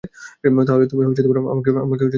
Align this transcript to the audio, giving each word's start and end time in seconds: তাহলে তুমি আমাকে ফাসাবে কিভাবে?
তাহলে 0.65 0.85
তুমি 0.85 1.01
আমাকে 1.03 1.19
ফাসাবে 1.23 1.89
কিভাবে? 1.89 2.05